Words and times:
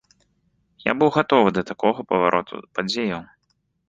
Я 0.89 0.95
быў 1.01 1.09
гатовы 1.17 1.49
да 1.57 1.63
такога 1.71 2.05
павароту 2.13 2.55
падзеяў. 2.79 3.21